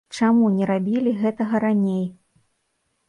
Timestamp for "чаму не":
0.19-0.69